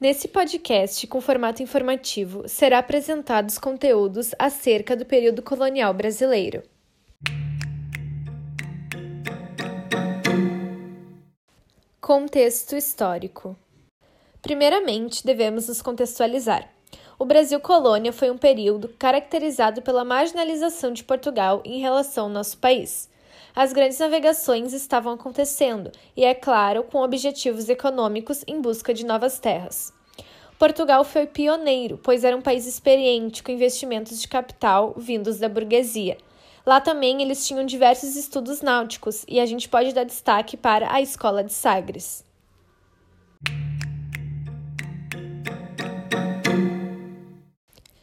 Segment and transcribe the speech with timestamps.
[0.00, 6.62] Nesse podcast, com formato informativo, será apresentados conteúdos acerca do período colonial brasileiro.
[12.00, 13.56] Contexto histórico.
[14.40, 16.70] Primeiramente, devemos nos contextualizar.
[17.18, 22.56] O Brasil colônia foi um período caracterizado pela marginalização de Portugal em relação ao nosso
[22.58, 23.10] país.
[23.58, 29.40] As grandes navegações estavam acontecendo, e é claro, com objetivos econômicos em busca de novas
[29.40, 29.92] terras.
[30.56, 36.18] Portugal foi pioneiro, pois era um país experiente com investimentos de capital vindos da burguesia.
[36.64, 41.02] Lá também eles tinham diversos estudos náuticos, e a gente pode dar destaque para a
[41.02, 42.24] Escola de Sagres.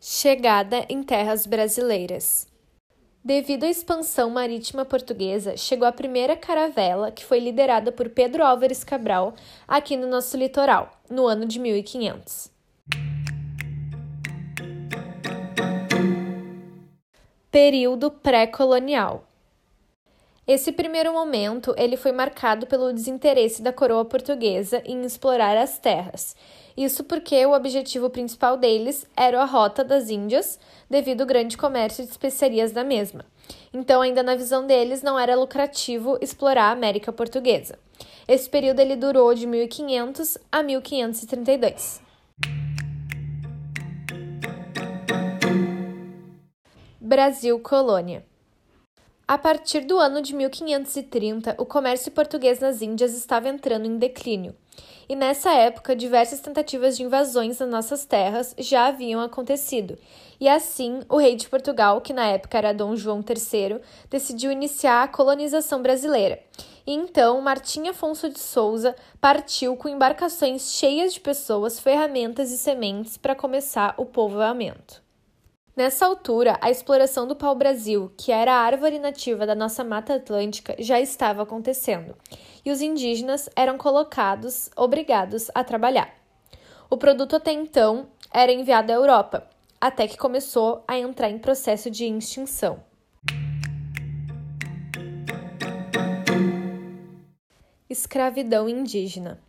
[0.00, 2.48] Chegada em terras brasileiras.
[3.26, 8.84] Devido à expansão marítima portuguesa, chegou a primeira caravela, que foi liderada por Pedro Álvares
[8.84, 9.34] Cabral,
[9.66, 12.52] aqui no nosso litoral, no ano de 1500.
[17.50, 19.26] Período pré-colonial.
[20.46, 26.36] Esse primeiro momento ele foi marcado pelo desinteresse da coroa portuguesa em explorar as terras.
[26.76, 30.56] Isso porque o objetivo principal deles era a rota das Índias,
[30.88, 33.24] devido ao grande comércio de especiarias da mesma.
[33.74, 37.76] Então, ainda na visão deles, não era lucrativo explorar a América Portuguesa.
[38.28, 42.00] Esse período ele durou de 1500 a 1532.
[47.00, 48.24] Brasil Colônia
[49.28, 54.54] a partir do ano de 1530, o comércio português nas Índias estava entrando em declínio.
[55.08, 59.98] E nessa época, diversas tentativas de invasões nas nossas terras já haviam acontecido.
[60.38, 65.02] E assim, o rei de Portugal, que na época era Dom João III, decidiu iniciar
[65.02, 66.40] a colonização brasileira.
[66.86, 73.16] E então, Martim Afonso de Souza partiu com embarcações cheias de pessoas, ferramentas e sementes
[73.16, 75.05] para começar o povoamento.
[75.76, 80.74] Nessa altura, a exploração do pau-brasil, que era a árvore nativa da nossa Mata Atlântica,
[80.78, 82.16] já estava acontecendo,
[82.64, 86.14] e os indígenas eram colocados, obrigados a trabalhar.
[86.88, 89.46] O produto até então era enviado à Europa,
[89.78, 92.82] até que começou a entrar em processo de extinção.
[97.90, 99.45] Escravidão indígena.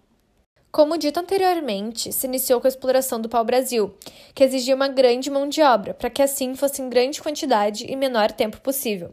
[0.77, 3.95] Como dito anteriormente, se iniciou com a exploração do pau-brasil,
[4.35, 7.95] que exigia uma grande mão de obra, para que assim fosse em grande quantidade e
[7.95, 9.11] menor tempo possível.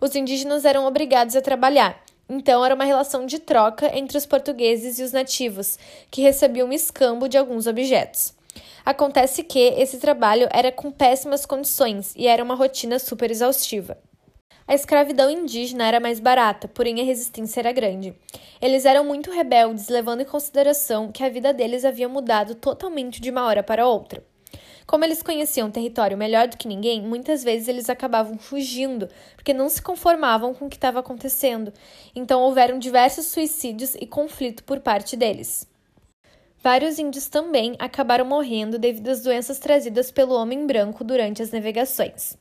[0.00, 4.98] Os indígenas eram obrigados a trabalhar, então era uma relação de troca entre os portugueses
[4.98, 5.78] e os nativos,
[6.10, 8.34] que recebiam um escambo de alguns objetos.
[8.84, 13.96] Acontece que esse trabalho era com péssimas condições e era uma rotina super exaustiva.
[14.68, 18.14] A escravidão indígena era mais barata, porém a resistência era grande.
[18.60, 23.30] Eles eram muito rebeldes, levando em consideração que a vida deles havia mudado totalmente de
[23.30, 24.22] uma hora para outra.
[24.86, 29.54] Como eles conheciam o território melhor do que ninguém, muitas vezes eles acabavam fugindo, porque
[29.54, 31.72] não se conformavam com o que estava acontecendo.
[32.14, 35.66] Então houveram diversos suicídios e conflito por parte deles.
[36.62, 42.36] Vários índios também acabaram morrendo devido às doenças trazidas pelo homem branco durante as navegações.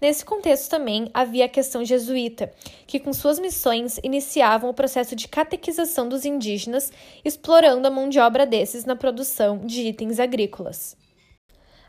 [0.00, 2.52] Nesse contexto também havia a questão jesuíta,
[2.86, 6.92] que com suas missões iniciavam o processo de catequização dos indígenas,
[7.24, 10.96] explorando a mão de obra desses na produção de itens agrícolas.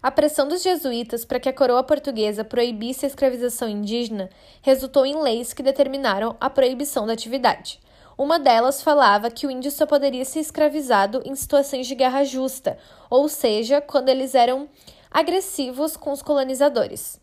[0.02, 4.30] A pressão dos jesuítas para que a coroa portuguesa proibisse a escravização indígena
[4.62, 7.80] resultou em leis que determinaram a proibição da atividade.
[8.18, 12.78] Uma delas falava que o índio só poderia ser escravizado em situações de guerra justa,
[13.10, 14.70] ou seja, quando eles eram
[15.12, 17.20] agressivos com os colonizadores.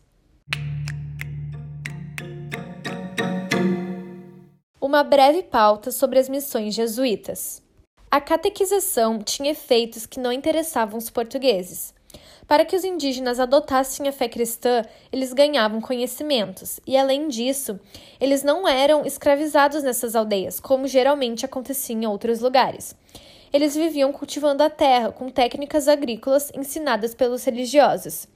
[4.95, 7.61] Uma breve pauta sobre as missões jesuítas.
[8.09, 11.93] A catequização tinha efeitos que não interessavam os portugueses.
[12.47, 17.77] Para que os indígenas adotassem a fé cristã, eles ganhavam conhecimentos, e além disso,
[18.21, 22.95] eles não eram escravizados nessas aldeias, como geralmente acontecia em outros lugares.
[23.51, 28.29] Eles viviam cultivando a terra com técnicas agrícolas ensinadas pelos religiosos.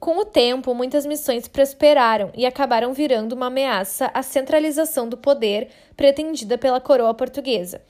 [0.00, 5.68] Com o tempo, muitas missões prosperaram e acabaram virando uma ameaça à centralização do poder
[5.94, 7.82] pretendida pela coroa portuguesa.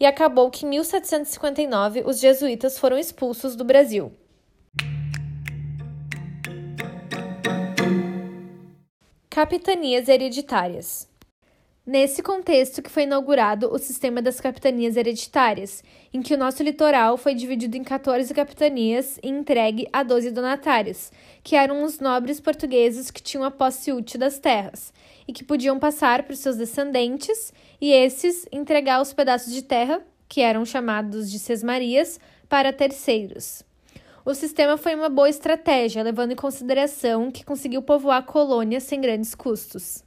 [0.00, 4.10] E acabou que em 1759 os jesuítas foram expulsos do Brasil.
[9.28, 11.07] Capitanias hereditárias.
[11.90, 15.82] Nesse contexto que foi inaugurado o sistema das capitanias hereditárias,
[16.12, 21.10] em que o nosso litoral foi dividido em 14 capitanias e entregue a 12 donatários,
[21.42, 24.92] que eram os nobres portugueses que tinham a posse útil das terras
[25.26, 30.02] e que podiam passar para os seus descendentes e esses entregar os pedaços de terra
[30.28, 32.20] que eram chamados de sesmarias,
[32.50, 33.62] para terceiros.
[34.26, 39.00] O sistema foi uma boa estratégia, levando em consideração que conseguiu povoar a colônia sem
[39.00, 40.06] grandes custos.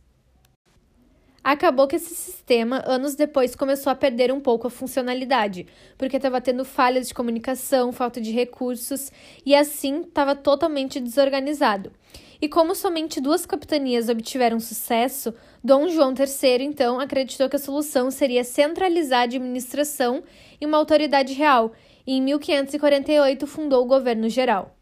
[1.43, 5.65] Acabou que esse sistema, anos depois, começou a perder um pouco a funcionalidade,
[5.97, 9.11] porque estava tendo falhas de comunicação, falta de recursos
[9.43, 11.91] e assim estava totalmente desorganizado.
[12.39, 15.33] E como somente duas capitanias obtiveram sucesso,
[15.63, 20.23] Dom João III então acreditou que a solução seria centralizar a administração
[20.59, 21.71] em uma autoridade real
[22.05, 24.75] e em 1548 fundou o governo geral.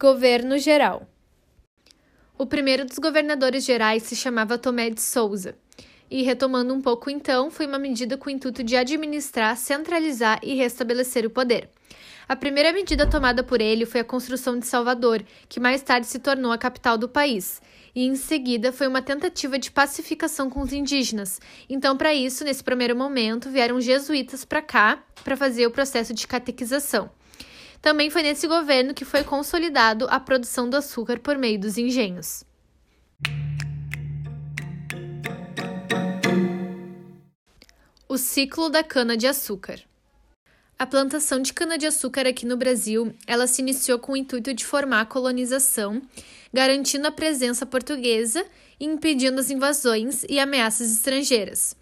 [0.00, 1.08] Governo Geral.
[2.38, 5.56] O primeiro dos governadores gerais se chamava Tomé de Souza.
[6.08, 10.54] E, retomando um pouco então, foi uma medida com o intuito de administrar, centralizar e
[10.54, 11.68] restabelecer o poder.
[12.28, 16.20] A primeira medida tomada por ele foi a construção de Salvador, que mais tarde se
[16.20, 17.60] tornou a capital do país.
[17.92, 21.40] E em seguida foi uma tentativa de pacificação com os indígenas.
[21.68, 26.24] Então, para isso, nesse primeiro momento, vieram jesuítas para cá para fazer o processo de
[26.24, 27.10] catequização.
[27.80, 32.44] Também foi nesse governo que foi consolidado a produção do açúcar por meio dos engenhos.
[38.08, 39.80] O ciclo da cana-de-açúcar.
[40.78, 45.00] A plantação de cana-de-açúcar aqui no Brasil, ela se iniciou com o intuito de formar
[45.00, 46.00] a colonização,
[46.52, 48.44] garantindo a presença portuguesa
[48.78, 51.76] e impedindo as invasões e ameaças estrangeiras.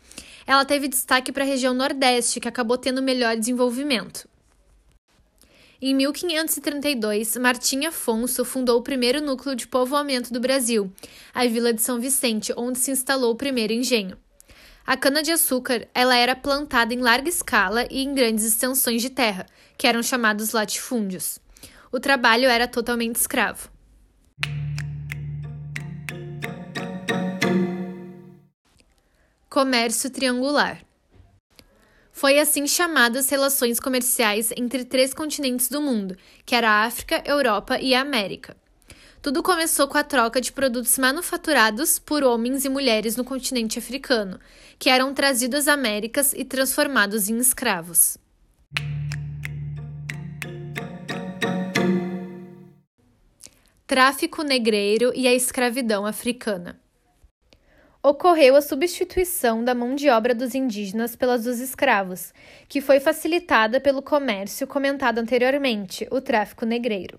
[0.46, 4.28] Ela teve destaque para a região Nordeste, que acabou tendo melhor desenvolvimento.
[5.80, 10.90] Em 1532, Martim Afonso fundou o primeiro núcleo de povoamento do Brasil,
[11.34, 14.16] a Vila de São Vicente, onde se instalou o primeiro engenho.
[14.86, 19.44] A cana-de-açúcar ela era plantada em larga escala e em grandes extensões de terra,
[19.76, 21.38] que eram chamados latifúndios.
[21.92, 23.68] O trabalho era totalmente escravo.
[29.50, 30.85] Comércio triangular.
[32.16, 36.16] Foi assim chamadas relações comerciais entre três continentes do mundo,
[36.46, 38.56] que era a África, Europa e a América.
[39.20, 44.40] Tudo começou com a troca de produtos manufaturados por homens e mulheres no continente africano,
[44.78, 48.16] que eram trazidos às Américas e transformados em escravos.
[53.86, 56.80] Tráfico negreiro e a escravidão africana
[58.02, 62.32] ocorreu a substituição da mão de obra dos indígenas pelas dos escravos,
[62.68, 67.18] que foi facilitada pelo comércio comentado anteriormente, o tráfico negreiro.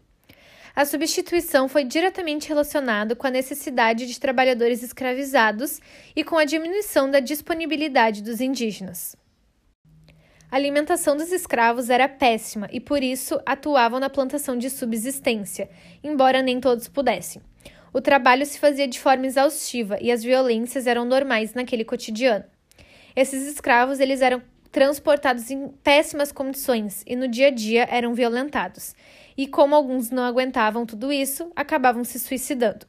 [0.75, 5.81] A substituição foi diretamente relacionada com a necessidade de trabalhadores escravizados
[6.15, 9.15] e com a diminuição da disponibilidade dos indígenas.
[10.50, 15.69] A alimentação dos escravos era péssima e por isso atuavam na plantação de subsistência,
[16.01, 17.41] embora nem todos pudessem.
[17.98, 22.46] O trabalho se fazia de forma exaustiva e as violências eram normais naquele cotidiano.
[23.16, 24.40] Esses escravos eles eram
[24.72, 28.94] transportados em péssimas condições e no dia a dia eram violentados.
[29.36, 32.86] E como alguns não aguentavam tudo isso, acabavam se suicidando.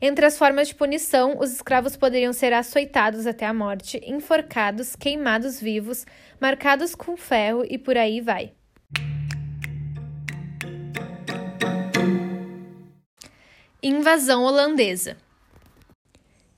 [0.00, 5.60] Entre as formas de punição, os escravos poderiam ser açoitados até a morte, enforcados, queimados
[5.60, 6.04] vivos,
[6.40, 8.52] marcados com ferro e por aí vai.
[13.84, 15.16] Invasão holandesa.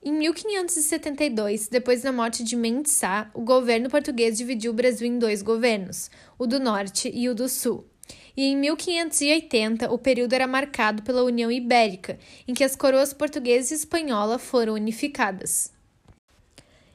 [0.04, 5.18] Em 1572, depois da morte de Mendes Sá, o governo português dividiu o Brasil em
[5.18, 7.88] dois governos, o do Norte e o do Sul.
[8.36, 13.72] E em 1580, o período era marcado pela União Ibérica, em que as coroas portuguesa
[13.72, 15.72] e espanhola foram unificadas.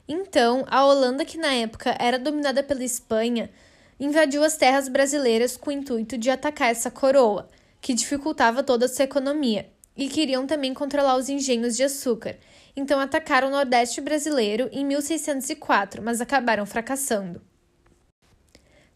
[0.06, 3.50] Então, a Holanda, que na época era dominada pela Espanha,
[3.98, 7.48] invadiu as terras brasileiras com o intuito de atacar essa coroa,
[7.80, 9.68] que dificultava toda a sua economia
[10.00, 12.38] e queriam também controlar os engenhos de açúcar.
[12.74, 17.42] Então atacaram o Nordeste brasileiro em 1604, mas acabaram fracassando.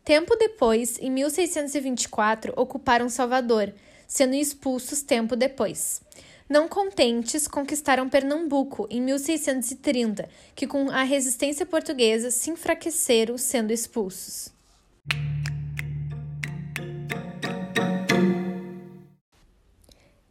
[0.02, 3.72] Tempo depois, em 1624, ocuparam Salvador,
[4.06, 6.00] sendo expulsos tempo depois.
[6.48, 14.52] Não contentes, conquistaram Pernambuco em 1630, que com a resistência portuguesa se enfraqueceram sendo expulsos.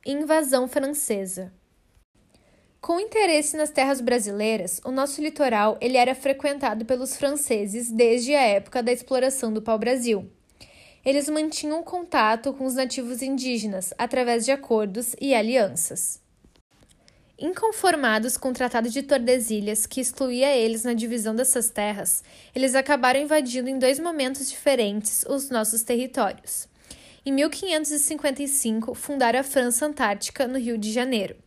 [0.05, 1.53] Invasão francesa.
[2.81, 8.41] Com interesse nas terras brasileiras, o nosso litoral ele era frequentado pelos franceses desde a
[8.41, 10.29] época da exploração do pau-brasil.
[11.05, 16.19] Eles mantinham contato com os nativos indígenas através de acordos e alianças.
[17.39, 22.21] Inconformados com o Tratado de Tordesilhas, que excluía eles na divisão dessas terras,
[22.53, 26.67] eles acabaram invadindo em dois momentos diferentes os nossos territórios.
[27.25, 31.37] Em 1555, fundaram a França Antártica, no Rio de Janeiro.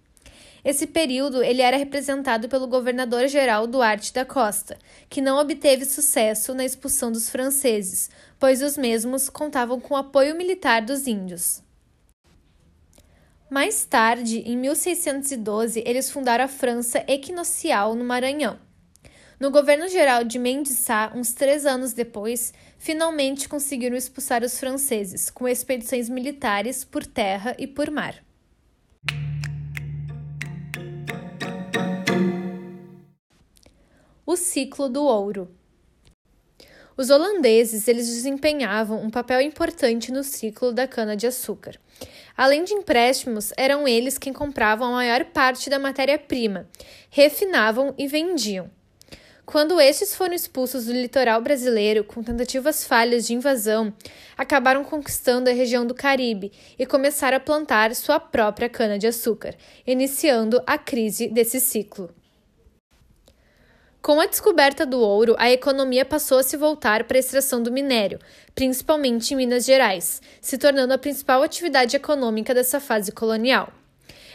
[0.64, 4.78] Esse período ele era representado pelo governador-geral Duarte da Costa,
[5.08, 10.34] que não obteve sucesso na expulsão dos franceses, pois os mesmos contavam com o apoio
[10.34, 11.62] militar dos índios.
[13.50, 18.58] Mais tarde, em 1612, eles fundaram a França Equinocial no Maranhão.
[19.38, 25.28] No governo geral de Mendes Sá, uns três anos depois, finalmente conseguiram expulsar os franceses,
[25.28, 28.24] com expedições militares por terra e por mar.
[34.24, 35.54] O ciclo do ouro.
[36.96, 41.78] Os holandeses eles desempenhavam um papel importante no ciclo da cana-de-açúcar.
[42.34, 46.66] Além de empréstimos, eram eles quem compravam a maior parte da matéria-prima,
[47.10, 48.70] refinavam e vendiam.
[49.46, 53.94] Quando estes foram expulsos do litoral brasileiro com tentativas falhas de invasão,
[54.36, 59.54] acabaram conquistando a região do Caribe e começaram a plantar sua própria cana-de-açúcar,
[59.86, 62.10] iniciando a crise desse ciclo.
[64.02, 67.70] Com a descoberta do ouro, a economia passou a se voltar para a extração do
[67.70, 68.18] minério,
[68.52, 73.72] principalmente em Minas Gerais, se tornando a principal atividade econômica dessa fase colonial.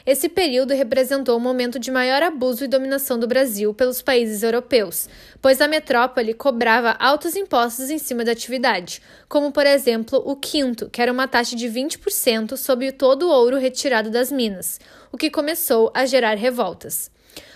[0.05, 5.07] Esse período representou o momento de maior abuso e dominação do Brasil pelos países europeus,
[5.41, 10.89] pois a metrópole cobrava altos impostos em cima da atividade, como por exemplo o quinto,
[10.89, 14.79] que era uma taxa de 20% sobre todo o ouro retirado das minas,
[15.11, 17.11] o que começou a gerar revoltas.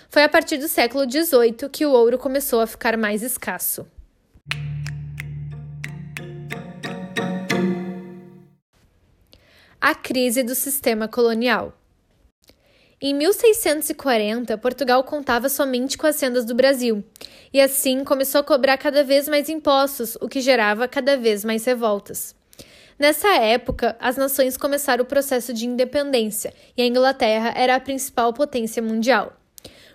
[0.07, 3.87] Foi a partir do século XVIII que o ouro começou a ficar mais escasso.
[9.81, 11.73] A crise do sistema colonial.
[13.07, 17.03] Em 1640, Portugal contava somente com as sendas do Brasil,
[17.53, 21.63] e assim começou a cobrar cada vez mais impostos, o que gerava cada vez mais
[21.65, 22.35] revoltas.
[22.97, 28.33] Nessa época, as nações começaram o processo de independência e a Inglaterra era a principal
[28.33, 29.33] potência mundial.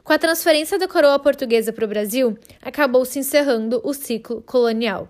[0.05, 5.09] Com a transferência da coroa portuguesa para o Brasil, acabou se encerrando o ciclo colonial.